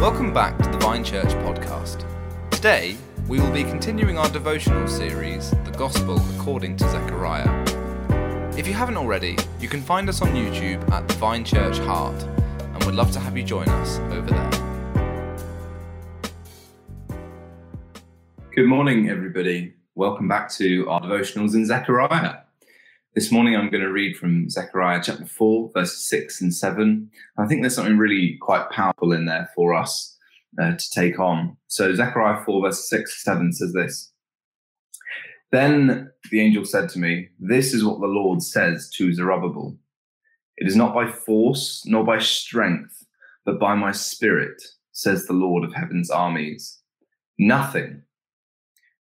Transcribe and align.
Welcome 0.00 0.32
back 0.32 0.56
to 0.56 0.70
the 0.70 0.78
Vine 0.78 1.04
Church 1.04 1.28
podcast. 1.44 2.06
Today, 2.50 2.96
we 3.28 3.38
will 3.38 3.52
be 3.52 3.64
continuing 3.64 4.16
our 4.16 4.30
devotional 4.30 4.88
series, 4.88 5.50
The 5.50 5.74
Gospel 5.76 6.18
According 6.36 6.78
to 6.78 6.88
Zechariah. 6.88 8.56
If 8.56 8.66
you 8.66 8.72
haven't 8.72 8.96
already, 8.96 9.36
you 9.60 9.68
can 9.68 9.82
find 9.82 10.08
us 10.08 10.22
on 10.22 10.28
YouTube 10.28 10.90
at 10.90 11.06
the 11.06 11.12
Vine 11.16 11.44
Church 11.44 11.76
Heart, 11.80 12.22
and 12.22 12.82
we'd 12.84 12.94
love 12.94 13.10
to 13.10 13.20
have 13.20 13.36
you 13.36 13.42
join 13.42 13.68
us 13.68 13.98
over 13.98 14.30
there. 14.30 14.50
Good 18.56 18.68
morning, 18.68 19.10
everybody. 19.10 19.74
Welcome 19.96 20.28
back 20.28 20.50
to 20.52 20.88
our 20.88 21.02
devotionals 21.02 21.54
in 21.54 21.66
Zechariah. 21.66 22.36
This 23.16 23.32
morning 23.32 23.56
I'm 23.56 23.70
going 23.70 23.82
to 23.82 23.90
read 23.90 24.16
from 24.16 24.48
Zechariah 24.48 25.00
chapter 25.02 25.26
4, 25.26 25.72
verses 25.74 26.08
6 26.08 26.42
and 26.42 26.54
7. 26.54 27.10
I 27.38 27.46
think 27.46 27.60
there's 27.60 27.74
something 27.74 27.98
really 27.98 28.38
quite 28.40 28.70
powerful 28.70 29.12
in 29.12 29.24
there 29.24 29.50
for 29.56 29.74
us 29.74 30.16
uh, 30.62 30.76
to 30.76 30.90
take 30.90 31.18
on. 31.18 31.56
So, 31.66 31.92
Zechariah 31.92 32.44
4, 32.44 32.62
verses 32.62 32.88
6 32.88 33.26
and 33.26 33.36
7 33.36 33.52
says 33.52 33.72
this 33.72 34.12
Then 35.50 36.12
the 36.30 36.40
angel 36.40 36.64
said 36.64 36.88
to 36.90 37.00
me, 37.00 37.30
This 37.40 37.74
is 37.74 37.84
what 37.84 38.00
the 38.00 38.06
Lord 38.06 38.44
says 38.44 38.88
to 38.90 39.12
Zerubbabel 39.12 39.76
It 40.56 40.68
is 40.68 40.76
not 40.76 40.94
by 40.94 41.10
force 41.10 41.82
nor 41.86 42.04
by 42.04 42.20
strength, 42.20 43.04
but 43.44 43.58
by 43.58 43.74
my 43.74 43.90
spirit, 43.90 44.62
says 44.92 45.26
the 45.26 45.32
Lord 45.32 45.64
of 45.64 45.74
heaven's 45.74 46.10
armies. 46.10 46.78
Nothing 47.36 48.04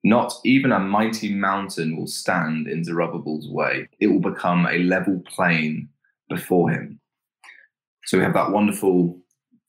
not 0.04 0.34
even 0.44 0.70
a 0.70 0.78
mighty 0.78 1.34
mountain 1.34 1.96
will 1.96 2.06
stand 2.06 2.68
in 2.68 2.84
Zerubbabel's 2.84 3.48
way. 3.48 3.88
It 4.00 4.08
will 4.08 4.20
become 4.20 4.66
a 4.66 4.78
level 4.78 5.22
plain 5.26 5.88
before 6.28 6.70
him. 6.70 7.00
So 8.04 8.18
we 8.18 8.24
have 8.24 8.34
that 8.34 8.50
wonderful 8.50 9.18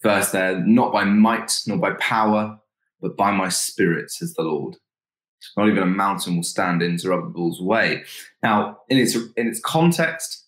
verse 0.04 0.32
there 0.32 0.60
not 0.60 0.92
by 0.92 1.06
might 1.06 1.62
nor 1.66 1.78
by 1.78 1.92
power, 1.94 2.60
but 3.02 3.16
by 3.16 3.32
my 3.32 3.48
spirit, 3.48 4.12
says 4.12 4.34
the 4.34 4.44
Lord. 4.44 4.76
Not 5.56 5.70
even 5.70 5.84
a 5.84 5.88
mountain 5.88 6.36
will 6.36 6.44
stand 6.44 6.82
in 6.82 6.98
Zerubbabel's 6.98 7.62
way. 7.62 8.04
Now, 8.44 8.80
in 8.90 8.98
its 8.98 9.16
in 9.16 9.48
its 9.48 9.60
context, 9.62 10.46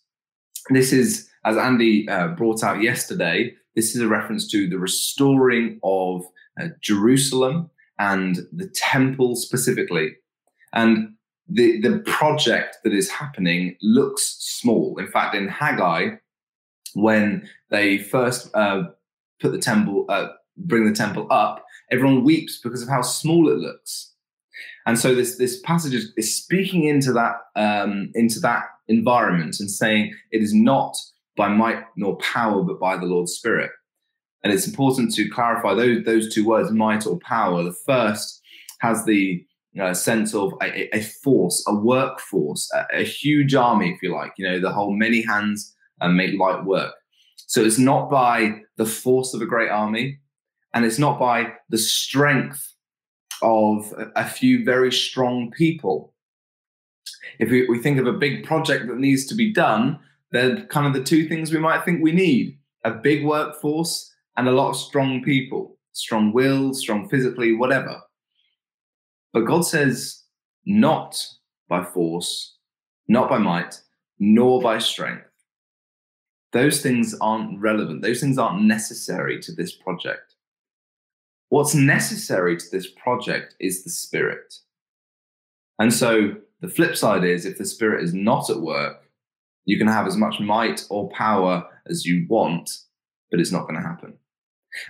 this 0.69 0.91
is 0.91 1.29
as 1.45 1.55
Andy 1.55 2.09
uh, 2.09 2.29
brought 2.29 2.63
out 2.63 2.81
yesterday. 2.81 3.53
This 3.75 3.95
is 3.95 4.01
a 4.01 4.07
reference 4.07 4.49
to 4.49 4.67
the 4.67 4.79
restoring 4.79 5.79
of 5.83 6.25
uh, 6.59 6.69
Jerusalem 6.81 7.69
and 7.99 8.39
the 8.51 8.67
temple 8.67 9.35
specifically. 9.35 10.15
And 10.73 11.13
the, 11.49 11.79
the 11.81 11.99
project 11.99 12.77
that 12.83 12.93
is 12.93 13.09
happening 13.09 13.77
looks 13.81 14.37
small. 14.39 14.97
In 14.97 15.07
fact, 15.07 15.35
in 15.35 15.47
Haggai, 15.47 16.17
when 16.93 17.47
they 17.69 17.97
first 17.97 18.53
uh, 18.55 18.83
put 19.39 19.51
the 19.51 19.59
temple, 19.59 20.05
uh, 20.09 20.29
bring 20.57 20.85
the 20.85 20.95
temple 20.95 21.27
up, 21.29 21.65
everyone 21.91 22.23
weeps 22.23 22.59
because 22.61 22.81
of 22.81 22.89
how 22.89 23.01
small 23.01 23.49
it 23.49 23.57
looks. 23.57 24.13
And 24.85 24.97
so 24.97 25.13
this 25.13 25.37
this 25.37 25.59
passage 25.61 25.93
is, 25.93 26.11
is 26.17 26.35
speaking 26.35 26.85
into 26.85 27.11
that 27.13 27.35
um, 27.55 28.11
into 28.15 28.39
that 28.39 28.63
environment 28.87 29.57
and 29.59 29.69
saying 29.69 30.13
it 30.31 30.41
is 30.41 30.53
not 30.53 30.97
by 31.35 31.49
might 31.49 31.83
nor 31.95 32.17
power, 32.17 32.63
but 32.63 32.79
by 32.79 32.97
the 32.97 33.05
Lord's 33.05 33.33
Spirit. 33.33 33.69
And 34.43 34.53
it's 34.53 34.67
important 34.67 35.13
to 35.15 35.29
clarify 35.29 35.73
those, 35.73 36.03
those 36.05 36.33
two 36.33 36.45
words, 36.45 36.71
might 36.71 37.05
or 37.07 37.19
power. 37.19 37.63
The 37.63 37.75
first 37.85 38.41
has 38.79 39.03
the 39.05 39.43
uh, 39.79 39.93
sense 39.93 40.33
of 40.33 40.53
a, 40.61 40.95
a, 40.95 41.01
force, 41.01 41.63
a 41.67 41.75
workforce, 41.75 42.69
a, 42.73 43.01
a, 43.01 43.03
huge 43.03 43.53
army, 43.55 43.91
if 43.91 44.01
you 44.01 44.13
like. 44.13 44.33
You 44.37 44.49
know, 44.49 44.59
the 44.59 44.71
whole 44.71 44.95
many 44.95 45.21
hands 45.21 45.75
uh, 46.01 46.07
make 46.07 46.39
light 46.39 46.63
work. 46.65 46.93
So 47.47 47.61
it's 47.61 47.77
not 47.77 48.09
by 48.09 48.61
the 48.77 48.85
force 48.85 49.33
of 49.33 49.41
a 49.41 49.45
great 49.45 49.69
army, 49.69 50.19
and 50.73 50.85
it's 50.85 50.99
not 50.99 51.19
by 51.19 51.53
the 51.69 51.77
strength 51.77 52.73
of 53.41 53.93
a, 54.15 54.27
few 54.27 54.65
very 54.65 54.91
strong 54.91 55.51
people. 55.51 56.13
If 57.39 57.49
we, 57.51 57.67
we 57.67 57.79
think 57.79 57.99
of 57.99 58.07
a 58.07 58.13
big 58.13 58.45
project 58.45 58.87
that 58.87 58.97
needs 58.97 59.25
to 59.27 59.35
be 59.35 59.53
done, 59.53 59.99
they're 60.31 60.65
kind 60.65 60.87
of 60.87 60.93
the 60.93 61.03
two 61.03 61.27
things 61.27 61.51
we 61.51 61.59
might 61.59 61.85
think 61.85 62.01
we 62.01 62.11
need 62.11 62.57
a 62.83 62.91
big 62.91 63.25
workforce 63.25 64.11
and 64.37 64.47
a 64.47 64.51
lot 64.51 64.69
of 64.69 64.77
strong 64.77 65.23
people, 65.23 65.77
strong 65.93 66.31
willed, 66.31 66.75
strong 66.77 67.09
physically, 67.09 67.53
whatever. 67.53 67.99
But 69.33 69.45
God 69.45 69.65
says, 69.65 70.23
not 70.65 71.21
by 71.67 71.83
force, 71.83 72.57
not 73.07 73.29
by 73.29 73.39
might, 73.39 73.81
nor 74.19 74.61
by 74.61 74.79
strength. 74.79 75.23
Those 76.53 76.81
things 76.81 77.15
aren't 77.19 77.59
relevant. 77.59 78.01
Those 78.01 78.21
things 78.21 78.37
aren't 78.37 78.63
necessary 78.63 79.39
to 79.41 79.51
this 79.51 79.75
project. 79.75 80.35
What's 81.49 81.75
necessary 81.75 82.57
to 82.57 82.65
this 82.71 82.87
project 82.91 83.55
is 83.59 83.83
the 83.83 83.89
Spirit. 83.89 84.53
And 85.79 85.93
so 85.93 86.35
the 86.61 86.67
flip 86.67 86.95
side 86.95 87.23
is 87.23 87.45
if 87.45 87.57
the 87.57 87.65
Spirit 87.65 88.03
is 88.03 88.13
not 88.13 88.49
at 88.49 88.61
work, 88.61 89.03
you 89.65 89.77
can 89.77 89.87
have 89.87 90.07
as 90.07 90.15
much 90.15 90.39
might 90.39 90.85
or 90.89 91.09
power 91.09 91.67
as 91.87 92.05
you 92.05 92.25
want, 92.29 92.69
but 93.29 93.39
it's 93.39 93.51
not 93.51 93.63
going 93.63 93.75
to 93.75 93.87
happen. 93.87 94.13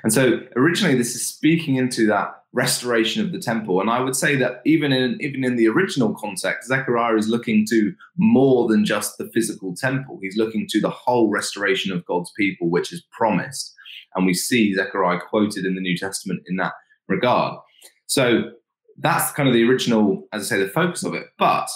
And 0.03 0.13
so 0.13 0.41
originally 0.55 0.97
this 0.97 1.15
is 1.15 1.27
speaking 1.27 1.75
into 1.75 2.05
that 2.07 2.31
restoration 2.53 3.23
of 3.23 3.31
the 3.31 3.39
temple. 3.39 3.81
And 3.81 3.89
I 3.89 3.99
would 3.99 4.15
say 4.15 4.35
that 4.37 4.61
even 4.65 4.91
in 4.91 5.17
even 5.21 5.43
in 5.43 5.55
the 5.55 5.67
original 5.67 6.15
context, 6.15 6.69
Zechariah 6.69 7.15
is 7.15 7.27
looking 7.27 7.65
to 7.69 7.93
more 8.17 8.67
than 8.67 8.85
just 8.85 9.17
the 9.17 9.29
physical 9.33 9.75
temple. 9.75 10.17
He's 10.21 10.37
looking 10.37 10.67
to 10.69 10.81
the 10.81 10.89
whole 10.89 11.29
restoration 11.29 11.91
of 11.91 12.05
God's 12.05 12.31
people, 12.37 12.69
which 12.69 12.91
is 12.91 13.03
promised. 13.11 13.73
And 14.15 14.25
we 14.25 14.33
see 14.33 14.73
Zechariah 14.73 15.19
quoted 15.29 15.65
in 15.65 15.75
the 15.75 15.81
New 15.81 15.97
Testament 15.97 16.41
in 16.47 16.55
that 16.57 16.73
regard. 17.07 17.59
So 18.07 18.51
that's 18.97 19.31
kind 19.33 19.47
of 19.47 19.53
the 19.53 19.67
original, 19.69 20.27
as 20.33 20.43
I 20.43 20.55
say, 20.55 20.63
the 20.63 20.69
focus 20.69 21.03
of 21.03 21.13
it. 21.13 21.27
But 21.37 21.69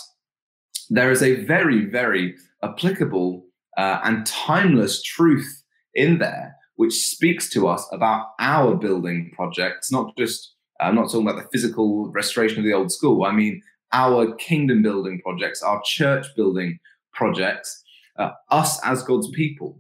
there 0.90 1.12
is 1.12 1.22
a 1.22 1.44
very, 1.46 1.86
very 1.86 2.36
applicable 2.64 3.46
uh, 3.78 4.00
and 4.04 4.26
timeless 4.26 5.02
truth 5.04 5.64
in 5.94 6.18
there 6.20 6.56
which 6.82 6.94
speaks 6.94 7.48
to 7.48 7.68
us 7.68 7.88
about 7.92 8.30
our 8.40 8.74
building 8.74 9.30
projects, 9.36 9.92
not 9.92 10.18
just, 10.18 10.56
I'm 10.80 10.96
not 10.96 11.12
talking 11.12 11.28
about 11.28 11.40
the 11.40 11.48
physical 11.50 12.10
restoration 12.10 12.58
of 12.58 12.64
the 12.66 12.74
old 12.74 12.92
school. 12.92 13.24
I 13.24 13.32
mean, 13.32 13.62
our 13.94 14.34
kingdom 14.38 14.82
building 14.82 15.22
projects, 15.22 15.62
our 15.62 15.80
church 15.86 16.26
building 16.36 16.80
projects, 17.14 17.84
uh, 18.18 18.32
us 18.50 18.84
as 18.84 19.04
God's 19.04 19.30
people. 19.30 19.80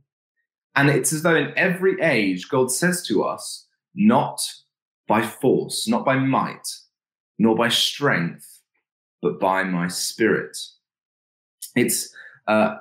And 0.75 0.91
it's 0.91 1.11
as 1.11 1.23
though 1.23 1.35
in 1.35 1.51
every 1.57 1.99
age, 2.01 2.49
God 2.49 2.71
says 2.71 3.01
to 3.07 3.23
us, 3.23 3.65
not 3.95 4.39
by 5.07 5.23
force, 5.23 5.87
not 5.87 6.05
by 6.05 6.19
might, 6.19 6.67
nor 7.39 7.55
by 7.55 7.69
strength, 7.69 8.59
but 9.23 9.39
by 9.39 9.63
my 9.63 9.87
spirit. 9.87 10.55
It's 11.75 12.13
uh, 12.47 12.75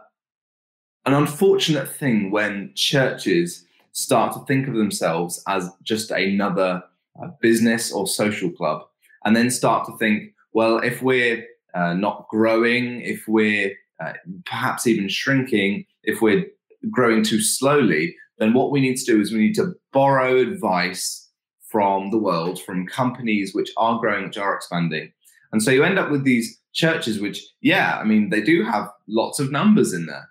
an 1.07 1.15
unfortunate 1.15 1.91
thing 1.91 2.31
when 2.31 2.73
churches 2.75 3.65
start 3.93 4.33
to 4.33 4.45
think 4.47 4.69
of 4.69 4.75
themselves 4.75 5.43
as 5.49 5.71
just 5.83 6.11
another 6.11 6.83
uh, 7.23 7.29
business 7.41 7.93
or 7.93 8.07
social 8.07 8.51
club, 8.51 8.83
and 9.25 9.37
then 9.37 9.51
start 9.51 9.87
to 9.87 9.97
think, 9.99 10.33
well, 10.53 10.79
if 10.79 11.03
we're 11.03 11.45
uh, 11.75 11.95
not 11.95 12.27
growing, 12.29 13.01
if 13.03 13.25
we're 13.29 13.73
uh, 14.03 14.13
perhaps 14.47 14.87
even 14.87 15.09
shrinking, 15.09 15.85
if 16.05 16.21
we're 16.21 16.47
growing 16.91 17.23
too 17.23 17.41
slowly, 17.41 18.17
then 18.39 18.55
what 18.55 18.71
we 18.71 18.81
need 18.81 18.97
to 18.97 19.05
do 19.05 19.21
is 19.21 19.33
we 19.33 19.39
need 19.39 19.55
to 19.55 19.75
borrow 19.93 20.39
advice 20.39 21.29
from 21.69 22.11
the 22.11 22.19
world, 22.19 22.61
from 22.63 22.87
companies 22.87 23.55
which 23.55 23.71
are 23.77 24.01
growing, 24.01 24.25
which 24.25 24.39
are 24.39 24.55
expanding. 24.57 25.13
And 25.53 25.63
so 25.63 25.71
you 25.71 25.85
end 25.85 25.99
up 25.99 26.11
with 26.11 26.25
these 26.25 26.59
churches, 26.73 27.21
which, 27.21 27.45
yeah, 27.61 27.99
I 27.99 28.05
mean, 28.05 28.31
they 28.31 28.41
do 28.41 28.65
have 28.65 28.89
lots 29.09 29.39
of 29.39 29.53
numbers 29.53 29.93
in 29.93 30.07
there. 30.07 30.29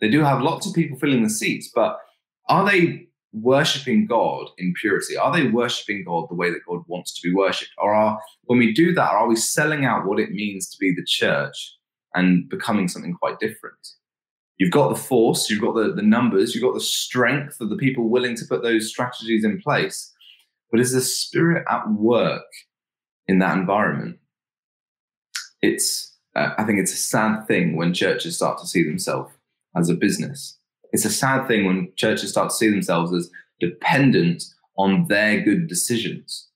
They 0.00 0.10
do 0.10 0.20
have 0.20 0.42
lots 0.42 0.66
of 0.66 0.74
people 0.74 0.98
filling 0.98 1.22
the 1.22 1.30
seats, 1.30 1.70
but 1.74 1.98
are 2.48 2.66
they 2.68 3.08
worshiping 3.32 4.06
God 4.06 4.48
in 4.58 4.74
purity? 4.74 5.16
Are 5.16 5.32
they 5.32 5.48
worshiping 5.48 6.04
God 6.04 6.26
the 6.28 6.34
way 6.34 6.50
that 6.50 6.66
God 6.68 6.82
wants 6.86 7.14
to 7.14 7.28
be 7.28 7.34
worshipped? 7.34 7.72
Or 7.78 7.94
are, 7.94 8.20
when 8.44 8.58
we 8.58 8.72
do 8.72 8.92
that, 8.94 9.10
are 9.10 9.26
we 9.26 9.36
selling 9.36 9.84
out 9.84 10.06
what 10.06 10.20
it 10.20 10.32
means 10.32 10.68
to 10.68 10.76
be 10.78 10.92
the 10.94 11.04
church 11.04 11.76
and 12.14 12.48
becoming 12.48 12.88
something 12.88 13.14
quite 13.14 13.38
different? 13.38 13.88
You've 14.58 14.70
got 14.70 14.90
the 14.90 15.00
force, 15.00 15.48
you've 15.48 15.62
got 15.62 15.74
the, 15.74 15.92
the 15.94 16.02
numbers, 16.02 16.54
you've 16.54 16.62
got 16.62 16.74
the 16.74 16.80
strength 16.80 17.60
of 17.60 17.70
the 17.70 17.76
people 17.76 18.08
willing 18.08 18.36
to 18.36 18.44
put 18.44 18.62
those 18.62 18.88
strategies 18.88 19.44
in 19.44 19.60
place. 19.60 20.12
But 20.70 20.80
is 20.80 20.92
the 20.92 21.00
spirit 21.00 21.64
at 21.70 21.90
work 21.90 22.46
in 23.26 23.38
that 23.38 23.56
environment? 23.56 24.18
It's, 25.62 26.16
uh, 26.36 26.50
I 26.58 26.64
think 26.64 26.78
it's 26.78 26.92
a 26.92 26.96
sad 26.96 27.46
thing 27.46 27.76
when 27.76 27.94
churches 27.94 28.36
start 28.36 28.58
to 28.58 28.66
see 28.66 28.82
themselves 28.82 29.32
as 29.74 29.88
a 29.88 29.94
business 29.94 30.58
it's 30.92 31.04
a 31.04 31.10
sad 31.10 31.46
thing 31.48 31.64
when 31.64 31.92
churches 31.96 32.30
start 32.30 32.50
to 32.50 32.56
see 32.56 32.68
themselves 32.68 33.12
as 33.12 33.30
dependent 33.60 34.44
on 34.76 35.06
their 35.08 35.40
good 35.40 35.66
decisions. 35.66 36.48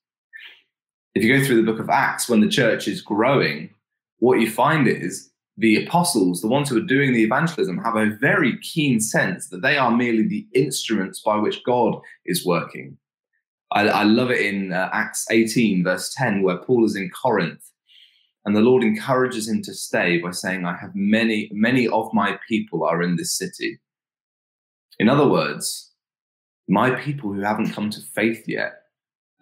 If 1.15 1.25
you 1.25 1.38
go 1.38 1.44
through 1.44 1.56
the 1.56 1.71
book 1.71 1.81
of 1.81 1.88
Acts, 1.88 2.29
when 2.29 2.41
the 2.41 2.49
church 2.49 2.87
is 2.87 3.00
growing, 3.00 3.71
what 4.19 4.41
you 4.41 4.50
find 4.50 4.87
is 4.87 5.31
the 5.56 5.85
apostles, 5.85 6.43
the 6.43 6.49
ones 6.49 6.69
who 6.69 6.77
are 6.77 6.87
doing 6.87 7.15
the 7.15 7.25
evangelism, 7.25 7.79
have 7.79 7.97
a 7.97 8.17
very 8.21 8.59
keen 8.61 9.00
sense 9.00 9.49
that 9.49 9.62
they 9.62 9.79
are 9.79 9.91
merely 9.91 10.29
the 10.29 10.47
instruments 10.55 11.21
by 11.21 11.37
which 11.37 11.65
God 11.65 11.99
is 12.27 12.44
working. 12.44 12.99
I, 13.73 13.89
I 13.89 14.03
love 14.05 14.31
it 14.31 14.41
in 14.41 14.73
uh, 14.73 14.91
Acts 14.93 15.27
18, 15.31 15.82
verse 15.82 16.12
10, 16.15 16.43
where 16.43 16.59
Paul 16.59 16.85
is 16.85 16.97
in 16.97 17.11
Corinth 17.11 17.71
and 18.47 18.55
the 18.55 18.61
Lord 18.61 18.85
encourages 18.85 19.49
him 19.49 19.61
to 19.62 19.75
stay 19.75 20.19
by 20.19 20.31
saying, 20.31 20.65
I 20.65 20.77
have 20.77 20.94
many, 20.94 21.50
many 21.53 21.89
of 21.89 22.09
my 22.15 22.39
people 22.49 22.85
are 22.85 23.03
in 23.03 23.17
this 23.17 23.37
city. 23.37 23.81
In 24.98 25.08
other 25.08 25.28
words, 25.28 25.93
my 26.69 26.90
people 26.90 27.32
who 27.32 27.40
haven't 27.40 27.72
come 27.72 27.90
to 27.90 28.00
faith 28.00 28.44
yet, 28.46 28.82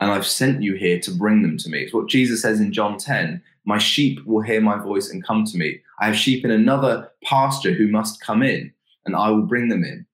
and 0.01 0.11
I've 0.11 0.27
sent 0.27 0.63
you 0.63 0.75
here 0.75 0.99
to 1.01 1.11
bring 1.11 1.43
them 1.43 1.57
to 1.59 1.69
me. 1.69 1.83
It's 1.83 1.95
what 1.95 2.09
Jesus 2.09 2.43
says 2.43 2.61
in 2.61 2.73
John 2.73 2.99
10 2.99 3.43
My 3.65 3.79
sheep 3.79 4.25
will 4.27 4.43
hear 4.43 4.61
my 4.61 4.77
voice 4.77 5.11
and 5.11 5.25
come 5.25 5.45
to 5.45 5.57
me. 5.57 5.81
I 6.01 6.07
have 6.07 6.17
sheep 6.17 6.45
in 6.45 6.51
another 6.51 7.11
pasture 7.23 7.73
who 7.73 7.89
must 7.89 8.21
come 8.21 8.43
in, 8.43 8.73
and 9.07 9.15
I 9.15 9.31
will 9.31 9.43
bring 9.47 9.69
them 9.69 9.85
in. 9.85 10.07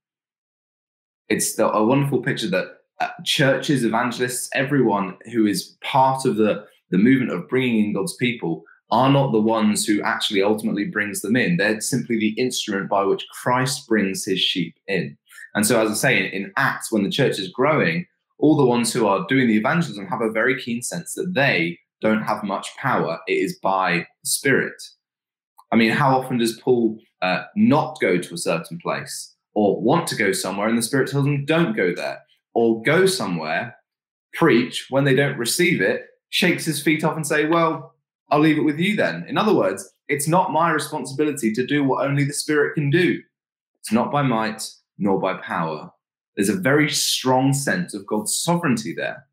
It's 1.29 1.55
the, 1.55 1.71
a 1.71 1.85
wonderful 1.85 2.23
picture 2.23 2.49
that 2.49 2.67
uh, 3.01 3.09
churches, 3.25 3.85
evangelists, 3.85 4.51
everyone 4.53 5.17
who 5.33 5.47
is 5.47 5.77
part 5.83 6.27
of 6.27 6.37
the, 6.37 6.67
the 6.91 6.99
movement 6.99 7.33
of 7.33 7.49
bringing 7.49 7.87
in 7.87 7.95
God's 7.95 8.15
people 8.17 8.65
are 8.91 9.09
not 9.09 9.33
the 9.33 9.41
ones 9.41 9.87
who 9.87 10.03
actually 10.03 10.43
ultimately 10.43 10.85
brings 10.85 11.21
them 11.23 11.37
in. 11.37 11.57
They're 11.57 11.81
simply 11.81 12.19
the 12.19 12.33
instrument 12.33 12.91
by 12.91 13.05
which 13.05 13.27
Christ 13.33 13.87
brings 13.87 14.25
his 14.25 14.41
sheep 14.41 14.75
in. 14.87 15.17
And 15.55 15.67
so, 15.67 15.81
as 15.81 15.91
I 15.91 15.95
say, 15.95 16.27
in, 16.27 16.53
Acts, 16.57 16.93
when 16.93 17.03
the 17.03 17.11
church 17.11 17.39
is 17.39 17.49
growing, 17.49 18.07
all 18.39 18.57
the 18.57 18.67
ones 18.67 18.93
who 18.93 19.07
are 19.07 19.27
doing 19.29 19.49
the 19.49 19.57
evangelism 19.57 20.07
have 20.07 20.21
a 20.21 20.31
very 20.31 20.61
keen 20.61 20.83
sense 20.83 21.15
that 21.15 21.35
they 21.35 21.79
don't 22.01 22.23
have 22.23 22.43
much 22.43 22.69
power. 22.77 23.19
It 23.27 23.35
is 23.35 23.59
by 23.59 24.07
the 24.23 24.29
Spirit. 24.29 24.81
I 25.73 25.77
mean, 25.77 25.91
how 25.91 26.19
often 26.19 26.39
does 26.39 26.59
Paul 26.61 26.99
uh, 27.23 27.45
not 27.55 27.99
go 28.01 28.19
to 28.19 28.35
a 28.35 28.39
certain 28.39 28.79
place 28.79 29.35
or 29.55 29.81
want 29.81 30.07
to 30.09 30.17
go 30.17 30.33
somewhere 30.33 30.69
and 30.69 30.79
the 30.79 30.83
Spirit 30.83 31.11
tells 31.11 31.27
him, 31.27 31.45
don't 31.45 31.77
go 31.77 31.95
there? 31.95 32.21
Or 32.55 32.83
go 32.83 33.07
somewhere, 33.07 33.77
preach, 34.33 34.87
when 34.91 35.05
they 35.05 35.15
don't 35.15 35.39
receive 35.39 35.81
it, 35.81 36.07
shakes 36.31 36.65
his 36.65 36.83
feet 36.83 37.05
off 37.05 37.17
and 37.17 37.27
say, 37.27 37.47
well, 37.47 37.95
I'll 38.31 38.41
leave 38.41 38.59
it 38.59 38.65
with 38.65 38.79
you 38.79 38.97
then. 38.97 39.25
In 39.29 39.37
other 39.37 39.55
words, 39.55 39.89
it's 40.09 40.27
not 40.27 40.53
my 40.53 40.71
responsibility 40.71 41.53
to 41.53 41.67
do 41.67 41.85
what 41.85 42.05
only 42.05 42.25
the 42.25 42.33
Spirit 42.33 42.75
can 42.75 42.91
do. 42.91 43.21
It's 43.81 43.93
not 43.93 44.11
by 44.11 44.23
might 44.23 44.69
nor 45.01 45.21
by 45.21 45.35
power. 45.35 45.91
There's 46.37 46.49
a 46.49 46.55
very 46.55 46.89
strong 46.91 47.53
sense 47.53 47.95
of 47.95 48.07
God's 48.07 48.37
sovereignty 48.37 48.95
there. 48.95 49.27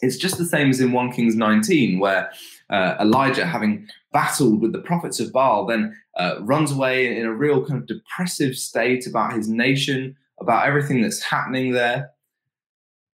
It's 0.00 0.16
just 0.16 0.38
the 0.38 0.44
same 0.44 0.70
as 0.70 0.80
in 0.80 0.92
1 0.92 1.12
Kings 1.12 1.34
19, 1.34 1.98
where 1.98 2.30
uh, 2.70 2.94
Elijah, 3.00 3.44
having 3.44 3.88
battled 4.12 4.60
with 4.60 4.72
the 4.72 4.78
prophets 4.78 5.18
of 5.18 5.32
Baal, 5.32 5.66
then 5.66 5.96
uh, 6.16 6.36
runs 6.42 6.70
away 6.70 7.16
in 7.16 7.26
a 7.26 7.32
real 7.32 7.66
kind 7.66 7.80
of 7.80 7.88
depressive 7.88 8.54
state 8.54 9.06
about 9.06 9.32
his 9.32 9.48
nation, 9.48 10.16
about 10.40 10.66
everything 10.66 11.02
that's 11.02 11.22
happening 11.22 11.72
there. 11.72 12.10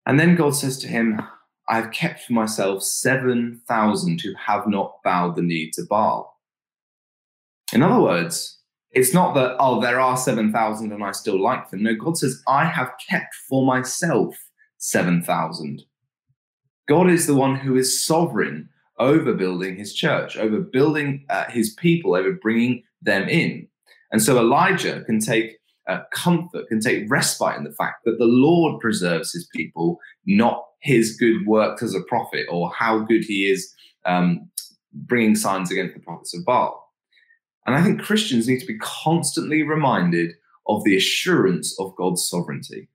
And 0.06 0.20
then 0.20 0.36
God 0.36 0.54
says 0.54 0.78
to 0.78 0.88
him, 0.88 1.20
I 1.68 1.76
have 1.76 1.90
kept 1.90 2.22
for 2.22 2.32
myself 2.32 2.82
7,000 2.82 4.20
who 4.20 4.32
have 4.34 4.66
not 4.66 5.02
bowed 5.04 5.36
the 5.36 5.42
knee 5.42 5.70
to 5.74 5.82
Baal. 5.82 6.38
In 7.72 7.82
other 7.82 8.00
words, 8.00 8.57
it's 8.92 9.12
not 9.12 9.34
that, 9.34 9.56
oh, 9.60 9.80
there 9.80 10.00
are 10.00 10.16
7,000 10.16 10.92
and 10.92 11.04
I 11.04 11.12
still 11.12 11.40
like 11.40 11.70
them. 11.70 11.82
No, 11.82 11.94
God 11.94 12.16
says, 12.16 12.42
I 12.48 12.64
have 12.64 12.90
kept 13.08 13.34
for 13.48 13.64
myself 13.64 14.34
7,000. 14.78 15.82
God 16.88 17.10
is 17.10 17.26
the 17.26 17.34
one 17.34 17.56
who 17.56 17.76
is 17.76 18.04
sovereign 18.04 18.68
over 18.98 19.34
building 19.34 19.76
his 19.76 19.94
church, 19.94 20.36
over 20.36 20.60
building 20.60 21.24
uh, 21.28 21.44
his 21.50 21.74
people, 21.74 22.14
over 22.14 22.32
bringing 22.32 22.82
them 23.02 23.28
in. 23.28 23.68
And 24.10 24.22
so 24.22 24.38
Elijah 24.38 25.02
can 25.04 25.20
take 25.20 25.58
uh, 25.86 26.00
comfort, 26.12 26.66
can 26.68 26.80
take 26.80 27.10
respite 27.10 27.56
in 27.56 27.64
the 27.64 27.72
fact 27.72 28.04
that 28.04 28.18
the 28.18 28.24
Lord 28.24 28.80
preserves 28.80 29.32
his 29.32 29.48
people, 29.54 29.98
not 30.26 30.64
his 30.80 31.16
good 31.16 31.46
works 31.46 31.82
as 31.82 31.94
a 31.94 32.02
prophet 32.02 32.46
or 32.50 32.70
how 32.76 33.00
good 33.00 33.24
he 33.24 33.50
is 33.50 33.72
um, 34.06 34.48
bringing 34.92 35.34
signs 35.34 35.70
against 35.70 35.94
the 35.94 36.00
prophets 36.00 36.36
of 36.36 36.44
Baal. 36.44 36.87
And 37.68 37.76
I 37.76 37.82
think 37.82 38.00
Christians 38.00 38.48
need 38.48 38.60
to 38.60 38.66
be 38.66 38.78
constantly 38.78 39.62
reminded 39.62 40.30
of 40.68 40.84
the 40.84 40.96
assurance 40.96 41.78
of 41.78 41.94
God's 41.96 42.26
sovereignty. 42.26 42.88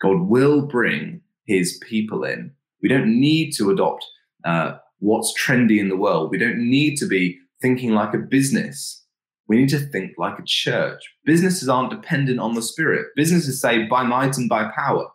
God 0.00 0.22
will 0.22 0.66
bring 0.66 1.20
his 1.44 1.78
people 1.86 2.24
in. 2.24 2.50
We 2.80 2.88
don't 2.88 3.20
need 3.20 3.50
to 3.58 3.70
adopt 3.70 4.02
uh, 4.46 4.78
what's 5.00 5.34
trendy 5.38 5.78
in 5.78 5.90
the 5.90 5.96
world. 5.98 6.30
We 6.30 6.38
don't 6.38 6.56
need 6.56 6.96
to 7.00 7.06
be 7.06 7.38
thinking 7.60 7.90
like 7.90 8.14
a 8.14 8.18
business. 8.18 9.04
We 9.46 9.58
need 9.58 9.68
to 9.68 9.78
think 9.78 10.12
like 10.16 10.38
a 10.38 10.44
church. 10.46 11.02
Businesses 11.26 11.68
aren't 11.68 11.90
dependent 11.90 12.40
on 12.40 12.54
the 12.54 12.62
spirit. 12.62 13.08
Businesses 13.16 13.60
say 13.60 13.86
by 13.86 14.04
might 14.04 14.38
and 14.38 14.48
by 14.48 14.70
power. 14.74 15.06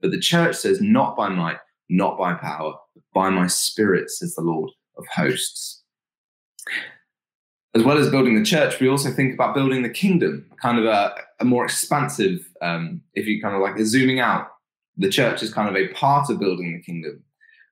But 0.00 0.10
the 0.10 0.18
church 0.18 0.56
says, 0.56 0.80
not 0.80 1.16
by 1.16 1.28
might, 1.28 1.58
not 1.88 2.18
by 2.18 2.34
power, 2.34 2.74
but 2.96 3.04
by 3.14 3.30
my 3.30 3.46
spirit, 3.46 4.10
says 4.10 4.34
the 4.34 4.42
Lord 4.42 4.72
of 4.98 5.06
hosts. 5.14 5.84
As 7.74 7.84
well 7.84 7.98
as 7.98 8.10
building 8.10 8.36
the 8.36 8.44
church, 8.44 8.80
we 8.80 8.88
also 8.88 9.10
think 9.10 9.32
about 9.32 9.54
building 9.54 9.82
the 9.82 9.90
kingdom, 9.90 10.44
kind 10.60 10.78
of 10.78 10.86
a, 10.86 11.14
a 11.38 11.44
more 11.44 11.64
expansive, 11.64 12.48
um, 12.62 13.00
if 13.14 13.26
you 13.26 13.40
kind 13.40 13.54
of 13.54 13.62
like 13.62 13.78
zooming 13.84 14.18
out, 14.18 14.48
the 14.96 15.08
church 15.08 15.42
is 15.42 15.54
kind 15.54 15.68
of 15.68 15.76
a 15.76 15.88
part 15.94 16.30
of 16.30 16.40
building 16.40 16.72
the 16.72 16.82
kingdom. 16.82 17.22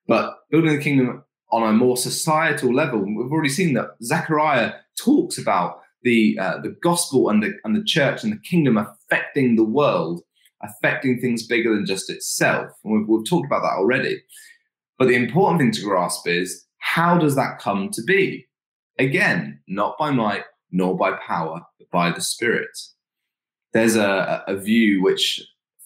But 0.06 0.39
building 0.50 0.77
the 0.77 0.83
kingdom 0.83 1.25
on 1.50 1.62
a 1.62 1.73
more 1.73 1.97
societal 1.97 2.73
level, 2.73 3.00
we've 3.00 3.33
already 3.33 3.49
seen 3.49 3.75
that 3.75 3.97
Zechariah 4.03 4.73
talks 4.97 5.37
about 5.37 5.81
the 6.03 6.39
uh, 6.41 6.59
the 6.61 6.77
gospel 6.81 7.29
and 7.29 7.43
the 7.43 7.55
and 7.65 7.75
the 7.75 7.83
church 7.83 8.23
and 8.23 8.33
the 8.33 8.39
kingdom 8.39 8.79
affecting 8.79 9.56
the 9.56 9.65
world 9.65 10.23
affecting 10.62 11.21
things 11.21 11.47
bigger 11.47 11.75
than 11.75 11.87
just 11.87 12.11
itself. 12.11 12.71
And 12.85 12.93
we've, 12.93 13.09
we've 13.09 13.29
talked 13.29 13.47
about 13.47 13.62
that 13.62 13.79
already. 13.79 14.23
But 14.99 15.09
the 15.09 15.15
important 15.15 15.61
thing 15.61 15.73
to 15.73 15.83
grasp 15.83 16.27
is 16.27 16.67
how 16.79 17.19
does 17.19 17.37
that 17.37 17.59
come 17.61 17.91
to 17.93 18.03
be? 18.03 18.47
Again, 18.99 19.61
not 19.69 19.97
by 19.99 20.11
might 20.11 20.45
nor 20.71 20.97
by 20.97 21.12
power, 21.27 21.62
but 21.79 21.91
by 21.91 22.11
the 22.11 22.21
Spirit. 22.21 22.77
There's 23.73 23.97
a, 23.97 24.43
a 24.47 24.56
view 24.56 25.03
which 25.03 25.41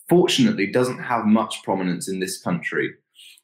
fortunately 0.08 0.66
doesn't 0.66 1.02
have 1.02 1.24
much 1.26 1.62
prominence 1.62 2.08
in 2.08 2.20
this 2.20 2.40
country, 2.40 2.92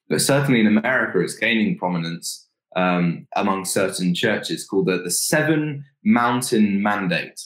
but 0.08 0.20
certainly 0.20 0.60
in 0.60 0.66
America, 0.66 1.20
it's 1.20 1.34
gaining 1.34 1.78
prominence 1.78 2.48
um, 2.76 3.26
among 3.36 3.64
certain 3.64 4.14
churches 4.14 4.66
called 4.66 4.86
the, 4.86 4.98
the 4.98 5.10
Seven 5.10 5.84
Mountain 6.04 6.82
Mandate. 6.82 7.40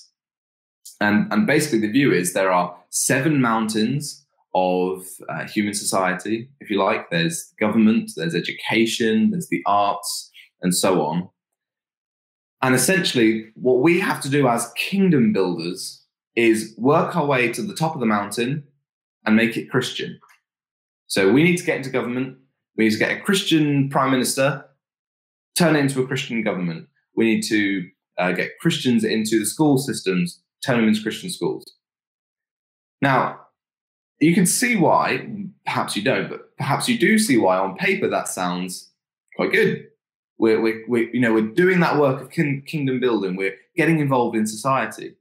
And, 1.01 1.33
and 1.33 1.47
basically, 1.47 1.81
the 1.81 1.91
view 1.91 2.13
is 2.13 2.33
there 2.33 2.53
are 2.53 2.77
seven 2.91 3.41
mountains 3.41 4.25
of 4.55 5.05
uh, 5.29 5.45
human 5.47 5.75
society, 5.75 6.49
if 6.61 6.71
you 6.71 6.79
like. 6.79 7.11
There's 7.11 7.53
government, 7.59 8.13
there's 8.17 8.35
education, 8.35 9.31
there's 9.31 9.49
the 9.49 9.63
arts, 9.67 10.31
and 10.61 10.75
so 10.75 11.03
on. 11.03 11.29
And 12.63 12.75
essentially, 12.75 13.51
what 13.55 13.81
we 13.81 13.99
have 14.01 14.21
to 14.23 14.31
do 14.31 14.47
as 14.47 14.73
kingdom 14.77 15.33
builders 15.33 16.05
is 16.37 16.75
work 16.79 17.17
our 17.17 17.27
way 17.27 17.53
to 17.53 17.63
the 17.63 17.75
top 17.75 17.95
of 17.95 18.01
the 18.01 18.07
mountain 18.07 18.65
and 19.27 19.37
make 19.37 19.57
it 19.57 19.71
Christian. 19.71 20.19
So 21.09 21.31
we 21.31 21.43
need 21.43 21.59
to 21.59 21.65
get 21.65 21.77
into 21.77 21.91
government. 21.91 22.39
We 22.77 22.85
need 22.85 22.93
to 22.93 22.99
get 22.99 23.17
a 23.17 23.21
Christian 23.21 23.91
prime 23.91 24.13
minister, 24.13 24.65
turn 25.59 25.77
it 25.77 25.81
into 25.81 26.01
a 26.01 26.07
Christian 26.07 26.43
government. 26.43 26.89
We 27.17 27.27
need 27.27 27.43
to 27.49 27.89
uh, 28.17 28.33
get 28.33 28.59
Christians 28.61 29.05
into 29.05 29.39
the 29.39 29.47
school 29.47 29.77
systems, 29.77 30.41
turn 30.65 30.79
them 30.79 30.89
into 30.89 31.03
Christian 31.03 31.31
schools. 31.31 31.65
Now, 33.03 33.41
you 34.21 34.35
can 34.35 34.47
see 34.47 34.77
why, 34.77 35.27
perhaps 35.67 35.97
you 35.97 36.03
don't, 36.03 36.31
but 36.31 36.57
perhaps 36.57 36.89
you 36.89 36.97
do 36.97 37.19
see 37.19 37.37
why 37.37 37.59
on 37.59 37.77
paper 37.77 38.09
that 38.09 38.29
sounds 38.29 38.91
quite 39.37 39.53
good. 39.53 39.89
We're, 40.43 40.61
we're, 40.61 40.85
we're 40.89 41.09
you 41.11 41.21
know, 41.21 41.33
we're 41.33 41.55
doing 41.55 41.79
that 41.81 42.01
work 42.01 42.21
of 42.21 42.33
kin- 42.33 42.65
kingdom 42.67 42.99
building, 42.99 43.37
we're 43.37 43.55
getting 43.77 44.01
involved 44.01 44.37
in 44.37 44.45
society. 44.45 45.15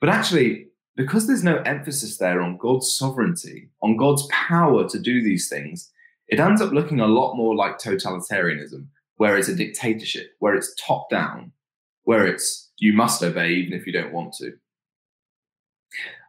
But 0.00 0.08
actually, 0.08 0.68
because 0.96 1.26
there's 1.26 1.44
no 1.44 1.58
emphasis 1.58 2.16
there 2.16 2.40
on 2.40 2.56
God's 2.56 2.96
sovereignty, 2.96 3.68
on 3.82 3.98
God's 3.98 4.26
power 4.32 4.88
to 4.88 4.98
do 4.98 5.22
these 5.22 5.50
things, 5.50 5.90
it 6.28 6.40
ends 6.40 6.62
up 6.62 6.72
looking 6.72 6.98
a 6.98 7.06
lot 7.06 7.34
more 7.36 7.54
like 7.54 7.76
totalitarianism, 7.76 8.86
where 9.16 9.36
it's 9.36 9.48
a 9.48 9.54
dictatorship, 9.54 10.30
where 10.38 10.54
it's 10.54 10.74
top 10.76 11.10
down, 11.10 11.52
where 12.04 12.26
it's 12.26 12.70
you 12.78 12.94
must 12.94 13.22
obey 13.22 13.50
even 13.50 13.74
if 13.74 13.86
you 13.86 13.92
don't 13.92 14.14
want 14.14 14.32
to. 14.38 14.54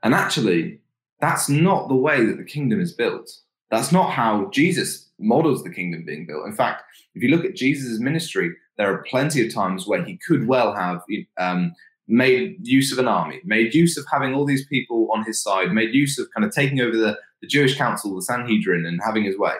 And 0.03 0.13
actually, 0.13 0.81
that's 1.21 1.47
not 1.47 1.87
the 1.87 1.95
way 1.95 2.25
that 2.25 2.35
the 2.35 2.43
kingdom 2.43 2.81
is 2.81 2.91
built. 2.91 3.31
That's 3.71 3.93
not 3.93 4.11
how 4.11 4.49
Jesus 4.49 5.09
models 5.23 5.63
the 5.63 5.69
kingdom 5.69 6.03
being 6.05 6.25
built. 6.25 6.45
In 6.45 6.53
fact, 6.53 6.83
if 7.15 7.23
you 7.23 7.29
look 7.29 7.45
at 7.45 7.55
Jesus' 7.55 7.99
ministry, 7.99 8.51
there 8.77 8.91
are 8.91 9.03
plenty 9.03 9.45
of 9.45 9.53
times 9.53 9.87
where 9.87 10.03
he 10.03 10.19
could 10.27 10.47
well 10.47 10.73
have 10.73 11.01
um, 11.37 11.73
made 12.07 12.57
use 12.61 12.91
of 12.91 12.99
an 12.99 13.07
army, 13.07 13.41
made 13.45 13.73
use 13.73 13.97
of 13.97 14.05
having 14.11 14.33
all 14.33 14.45
these 14.45 14.65
people 14.67 15.09
on 15.13 15.23
his 15.23 15.41
side, 15.41 15.71
made 15.71 15.93
use 15.93 16.19
of 16.19 16.27
kind 16.35 16.45
of 16.45 16.53
taking 16.53 16.81
over 16.81 16.97
the, 16.97 17.17
the 17.41 17.47
Jewish 17.47 17.77
council, 17.77 18.15
the 18.15 18.21
Sanhedrin, 18.21 18.85
and 18.85 18.99
having 19.03 19.23
his 19.23 19.37
way. 19.37 19.53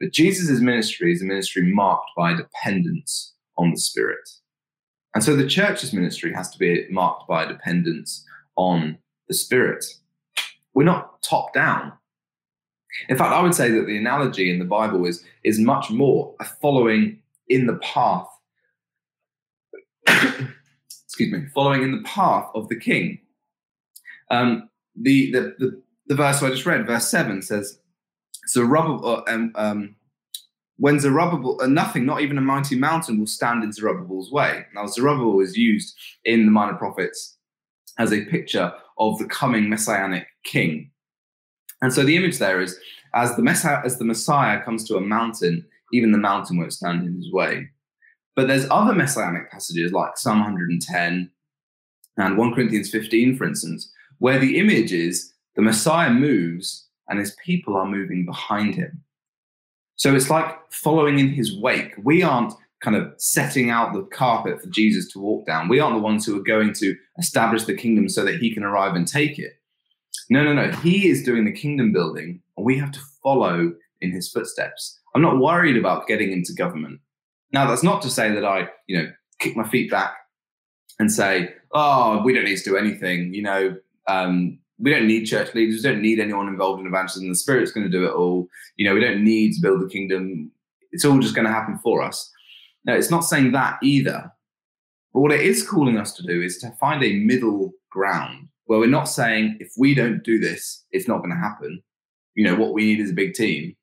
But 0.00 0.12
Jesus' 0.12 0.60
ministry 0.60 1.12
is 1.12 1.22
a 1.22 1.24
ministry 1.24 1.62
marked 1.62 2.10
by 2.16 2.34
dependence 2.34 3.34
on 3.56 3.72
the 3.72 3.80
Spirit. 3.80 4.28
And 5.14 5.24
so 5.24 5.34
the 5.34 5.48
church's 5.48 5.92
ministry 5.92 6.32
has 6.34 6.50
to 6.50 6.58
be 6.58 6.86
marked 6.90 7.26
by 7.26 7.44
dependence 7.44 8.24
on 8.56 8.98
the 9.26 9.34
Spirit. 9.34 9.84
We're 10.74 10.84
not 10.84 11.22
top 11.22 11.52
down. 11.52 11.92
In 13.08 13.16
fact, 13.16 13.32
I 13.32 13.42
would 13.42 13.54
say 13.54 13.70
that 13.70 13.86
the 13.86 13.96
analogy 13.96 14.50
in 14.50 14.58
the 14.58 14.64
Bible 14.64 15.06
is, 15.06 15.24
is 15.44 15.58
much 15.58 15.90
more 15.90 16.34
a 16.40 16.44
following 16.44 17.20
in 17.48 17.66
the 17.66 17.76
path. 17.76 18.26
excuse 20.08 21.32
me, 21.32 21.46
following 21.54 21.82
in 21.82 21.92
the 21.92 22.02
path 22.02 22.48
of 22.54 22.68
the 22.68 22.76
king. 22.76 23.18
Um, 24.30 24.68
the, 24.94 25.32
the, 25.32 25.54
the, 25.58 25.82
the 26.06 26.14
verse 26.14 26.42
I 26.42 26.50
just 26.50 26.66
read, 26.66 26.86
verse 26.86 27.08
7 27.08 27.42
says, 27.42 27.78
Zerubbabel, 28.48 29.06
uh, 29.06 29.22
um, 29.32 29.52
um, 29.54 29.96
when 30.78 31.00
Zerubbabel, 31.00 31.60
uh, 31.60 31.66
nothing, 31.66 32.06
not 32.06 32.20
even 32.20 32.38
a 32.38 32.42
mighty 32.42 32.76
mountain, 32.76 33.18
will 33.18 33.26
stand 33.26 33.62
in 33.62 33.72
Zerubbabel's 33.72 34.30
way. 34.30 34.64
Now, 34.74 34.86
Zerubbabel 34.86 35.40
is 35.40 35.56
used 35.56 35.94
in 36.24 36.46
the 36.46 36.52
Minor 36.52 36.74
Prophets 36.74 37.36
as 37.98 38.12
a 38.12 38.24
picture 38.26 38.72
of 38.98 39.18
the 39.18 39.26
coming 39.26 39.68
messianic 39.68 40.26
king. 40.44 40.90
And 41.82 41.92
so 41.92 42.04
the 42.04 42.16
image 42.16 42.38
there 42.38 42.60
is 42.60 42.78
as 43.14 43.36
the 43.36 43.42
Messiah, 43.42 43.80
as 43.84 43.98
the 43.98 44.04
Messiah 44.04 44.62
comes 44.62 44.84
to 44.84 44.96
a 44.96 45.00
mountain, 45.00 45.66
even 45.92 46.12
the 46.12 46.18
mountain 46.18 46.58
won't 46.58 46.72
stand 46.72 47.06
in 47.06 47.14
his 47.14 47.32
way. 47.32 47.68
But 48.36 48.46
there's 48.46 48.70
other 48.70 48.94
messianic 48.94 49.50
passages 49.50 49.92
like 49.92 50.16
Psalm 50.16 50.38
110 50.38 51.30
and 52.18 52.38
1 52.38 52.54
Corinthians 52.54 52.90
15, 52.90 53.36
for 53.36 53.44
instance, 53.44 53.90
where 54.18 54.38
the 54.38 54.58
image 54.58 54.92
is 54.92 55.32
the 55.56 55.62
Messiah 55.62 56.10
moves 56.10 56.86
and 57.08 57.18
his 57.18 57.34
people 57.44 57.76
are 57.76 57.86
moving 57.86 58.24
behind 58.24 58.74
him. 58.74 59.02
So 59.96 60.14
it's 60.14 60.30
like 60.30 60.56
following 60.70 61.18
in 61.18 61.30
his 61.30 61.56
wake. 61.58 61.94
We 62.02 62.22
aren't 62.22 62.52
kind 62.80 62.96
of 62.96 63.12
setting 63.16 63.70
out 63.70 63.92
the 63.92 64.02
carpet 64.02 64.60
for 64.60 64.68
Jesus 64.68 65.10
to 65.12 65.18
walk 65.18 65.46
down. 65.46 65.68
We 65.68 65.80
aren't 65.80 65.96
the 65.96 66.02
ones 66.02 66.24
who 66.24 66.38
are 66.38 66.44
going 66.44 66.72
to 66.74 66.94
establish 67.18 67.64
the 67.64 67.74
kingdom 67.74 68.08
so 68.08 68.24
that 68.24 68.38
he 68.38 68.54
can 68.54 68.62
arrive 68.62 68.94
and 68.94 69.08
take 69.08 69.38
it. 69.38 69.54
No, 70.30 70.44
no, 70.44 70.52
no. 70.52 70.70
He 70.78 71.08
is 71.08 71.24
doing 71.24 71.44
the 71.44 71.52
kingdom 71.52 71.92
building, 71.92 72.40
and 72.56 72.66
we 72.66 72.78
have 72.78 72.92
to 72.92 73.00
follow 73.22 73.72
in 74.00 74.12
his 74.12 74.30
footsteps. 74.30 74.98
I'm 75.14 75.22
not 75.22 75.38
worried 75.38 75.76
about 75.76 76.06
getting 76.06 76.32
into 76.32 76.52
government. 76.52 77.00
Now, 77.52 77.66
that's 77.66 77.82
not 77.82 78.02
to 78.02 78.10
say 78.10 78.32
that 78.32 78.44
I, 78.44 78.68
you 78.86 78.98
know, 78.98 79.10
kick 79.38 79.56
my 79.56 79.66
feet 79.66 79.90
back 79.90 80.14
and 80.98 81.10
say, 81.10 81.54
"Oh, 81.72 82.22
we 82.22 82.34
don't 82.34 82.44
need 82.44 82.58
to 82.58 82.64
do 82.64 82.76
anything." 82.76 83.32
You 83.32 83.42
know, 83.42 83.76
um, 84.06 84.58
we 84.78 84.90
don't 84.90 85.06
need 85.06 85.24
church 85.24 85.54
leaders. 85.54 85.76
We 85.76 85.90
don't 85.90 86.02
need 86.02 86.20
anyone 86.20 86.48
involved 86.48 86.80
in 86.80 86.86
evangelism. 86.86 87.28
The 87.28 87.34
Spirit's 87.34 87.72
going 87.72 87.90
to 87.90 87.98
do 87.98 88.04
it 88.06 88.12
all. 88.12 88.48
You 88.76 88.86
know, 88.86 88.94
we 88.94 89.00
don't 89.00 89.24
need 89.24 89.54
to 89.54 89.62
build 89.62 89.80
the 89.80 89.88
kingdom. 89.88 90.52
It's 90.92 91.04
all 91.04 91.18
just 91.18 91.34
going 91.34 91.46
to 91.46 91.52
happen 91.52 91.78
for 91.82 92.02
us. 92.02 92.30
Now, 92.84 92.94
it's 92.94 93.10
not 93.10 93.24
saying 93.24 93.52
that 93.52 93.78
either. 93.82 94.32
But 95.12 95.20
what 95.20 95.32
it 95.32 95.40
is 95.40 95.68
calling 95.68 95.98
us 95.98 96.12
to 96.14 96.22
do 96.22 96.40
is 96.42 96.58
to 96.58 96.70
find 96.80 97.02
a 97.02 97.18
middle 97.20 97.72
ground 97.90 98.47
where 98.68 98.78
we're 98.78 98.86
not 98.86 99.08
saying 99.08 99.56
if 99.60 99.72
we 99.78 99.94
don't 99.94 100.22
do 100.22 100.38
this, 100.38 100.84
it's 100.92 101.08
not 101.08 101.18
going 101.18 101.30
to 101.30 101.36
happen. 101.36 101.82
You 102.34 102.44
know, 102.44 102.54
what 102.54 102.74
we 102.74 102.84
need 102.84 103.00
is 103.00 103.10
a 103.10 103.14
big 103.14 103.32
team. 103.32 103.74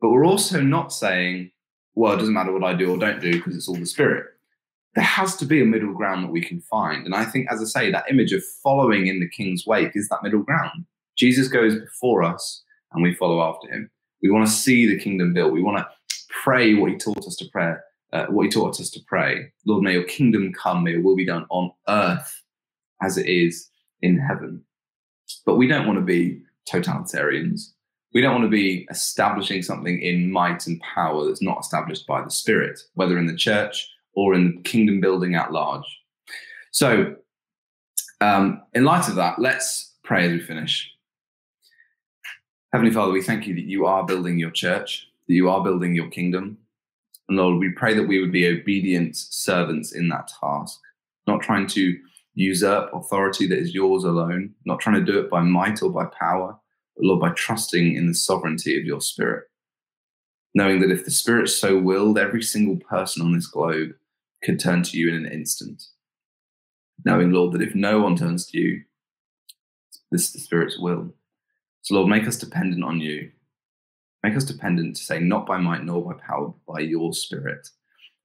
But 0.00 0.10
we're 0.10 0.24
also 0.24 0.60
not 0.60 0.92
saying, 0.92 1.50
well, 1.96 2.12
it 2.12 2.18
doesn't 2.18 2.32
matter 2.32 2.52
what 2.52 2.62
I 2.62 2.72
do 2.72 2.92
or 2.92 2.98
don't 2.98 3.20
do 3.20 3.32
because 3.32 3.56
it's 3.56 3.68
all 3.68 3.74
the 3.74 3.84
spirit. 3.84 4.26
There 4.94 5.02
has 5.02 5.34
to 5.38 5.44
be 5.44 5.60
a 5.60 5.66
middle 5.66 5.92
ground 5.92 6.22
that 6.22 6.30
we 6.30 6.40
can 6.40 6.60
find. 6.60 7.04
And 7.04 7.16
I 7.16 7.24
think, 7.24 7.48
as 7.50 7.60
I 7.60 7.64
say, 7.64 7.90
that 7.90 8.08
image 8.08 8.32
of 8.32 8.44
following 8.62 9.08
in 9.08 9.18
the 9.18 9.28
king's 9.28 9.66
wake 9.66 9.90
is 9.96 10.08
that 10.08 10.22
middle 10.22 10.42
ground. 10.42 10.86
Jesus 11.16 11.48
goes 11.48 11.74
before 11.74 12.22
us 12.22 12.62
and 12.92 13.02
we 13.02 13.14
follow 13.14 13.42
after 13.42 13.68
him. 13.68 13.90
We 14.22 14.30
want 14.30 14.46
to 14.46 14.52
see 14.52 14.86
the 14.86 15.02
kingdom 15.02 15.34
built. 15.34 15.52
We 15.52 15.62
want 15.62 15.78
to 15.78 15.88
pray 16.44 16.74
what 16.74 16.92
he 16.92 16.96
taught 16.96 17.26
us 17.26 17.34
to 17.36 17.46
pray, 17.50 17.74
uh, 18.12 18.26
what 18.26 18.44
he 18.44 18.50
taught 18.50 18.78
us 18.78 18.90
to 18.90 19.00
pray. 19.04 19.50
Lord, 19.66 19.82
may 19.82 19.94
your 19.94 20.04
kingdom 20.04 20.52
come, 20.52 20.84
may 20.84 20.92
your 20.92 21.02
will 21.02 21.16
be 21.16 21.26
done 21.26 21.44
on 21.50 21.72
earth 21.88 22.40
as 23.02 23.18
it 23.18 23.26
is 23.26 23.68
in 24.02 24.18
heaven. 24.18 24.62
But 25.46 25.56
we 25.56 25.66
don't 25.66 25.86
want 25.86 25.98
to 25.98 26.04
be 26.04 26.42
totalitarians. 26.70 27.70
We 28.14 28.20
don't 28.20 28.32
want 28.32 28.44
to 28.44 28.50
be 28.50 28.86
establishing 28.90 29.62
something 29.62 30.00
in 30.02 30.30
might 30.30 30.66
and 30.66 30.80
power 30.80 31.24
that's 31.26 31.42
not 31.42 31.60
established 31.60 32.06
by 32.06 32.22
the 32.22 32.30
Spirit, 32.30 32.78
whether 32.94 33.18
in 33.18 33.26
the 33.26 33.36
church 33.36 33.88
or 34.14 34.34
in 34.34 34.62
kingdom 34.64 35.00
building 35.00 35.34
at 35.34 35.52
large. 35.52 35.84
So, 36.70 37.16
um, 38.20 38.62
in 38.74 38.84
light 38.84 39.08
of 39.08 39.14
that, 39.16 39.38
let's 39.38 39.94
pray 40.04 40.26
as 40.26 40.32
we 40.32 40.40
finish. 40.40 40.90
Heavenly 42.72 42.92
Father, 42.92 43.12
we 43.12 43.22
thank 43.22 43.46
you 43.46 43.54
that 43.54 43.64
you 43.64 43.86
are 43.86 44.04
building 44.04 44.38
your 44.38 44.50
church, 44.50 45.08
that 45.26 45.34
you 45.34 45.50
are 45.50 45.62
building 45.62 45.94
your 45.94 46.08
kingdom. 46.08 46.58
And 47.28 47.36
Lord, 47.36 47.58
we 47.58 47.70
pray 47.70 47.94
that 47.94 48.06
we 48.06 48.20
would 48.20 48.32
be 48.32 48.46
obedient 48.46 49.16
servants 49.16 49.92
in 49.92 50.08
that 50.08 50.30
task, 50.40 50.80
not 51.26 51.42
trying 51.42 51.66
to 51.68 51.98
usurp 52.34 52.90
authority 52.94 53.46
that 53.46 53.58
is 53.58 53.74
yours 53.74 54.04
alone, 54.04 54.54
not 54.64 54.80
trying 54.80 55.04
to 55.04 55.12
do 55.12 55.18
it 55.18 55.30
by 55.30 55.40
might 55.40 55.82
or 55.82 55.90
by 55.90 56.04
power, 56.18 56.56
but 56.96 57.04
Lord, 57.04 57.20
by 57.20 57.30
trusting 57.30 57.94
in 57.94 58.06
the 58.06 58.14
sovereignty 58.14 58.78
of 58.78 58.84
your 58.84 59.00
spirit. 59.00 59.44
Knowing 60.54 60.80
that 60.80 60.90
if 60.90 61.04
the 61.04 61.10
spirit 61.10 61.48
so 61.48 61.78
willed, 61.78 62.18
every 62.18 62.42
single 62.42 62.76
person 62.76 63.22
on 63.22 63.32
this 63.32 63.46
globe 63.46 63.92
could 64.42 64.60
turn 64.60 64.82
to 64.82 64.98
you 64.98 65.08
in 65.08 65.14
an 65.14 65.32
instant. 65.32 65.82
Knowing, 67.04 67.32
Lord, 67.32 67.52
that 67.52 67.62
if 67.62 67.74
no 67.74 68.00
one 68.00 68.16
turns 68.16 68.46
to 68.46 68.58
you, 68.58 68.82
this 70.10 70.26
is 70.26 70.32
the 70.32 70.40
spirit's 70.40 70.78
will. 70.78 71.14
So, 71.80 71.94
Lord, 71.94 72.08
make 72.08 72.28
us 72.28 72.36
dependent 72.36 72.84
on 72.84 73.00
you. 73.00 73.30
Make 74.22 74.36
us 74.36 74.44
dependent 74.44 74.96
to 74.96 75.02
say, 75.02 75.18
not 75.18 75.46
by 75.46 75.58
might 75.58 75.84
nor 75.84 76.04
by 76.04 76.20
power, 76.20 76.48
but 76.66 76.74
by 76.74 76.80
your 76.80 77.12
spirit. 77.12 77.66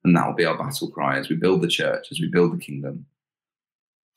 And 0.04 0.16
that 0.16 0.26
will 0.26 0.34
be 0.34 0.44
our 0.44 0.56
battle 0.56 0.90
cry 0.90 1.18
as 1.18 1.28
we 1.28 1.34
build 1.34 1.62
the 1.62 1.68
church, 1.68 2.08
as 2.12 2.20
we 2.20 2.28
build 2.28 2.52
the 2.52 2.64
kingdom. 2.64 3.06